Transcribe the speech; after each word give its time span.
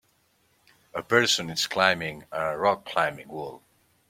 A 0.95 1.03
person 1.03 1.51
is 1.51 1.67
climbing 1.67 2.23
a 2.31 2.53
rockclimbing 2.57 3.27
wall. 3.27 3.61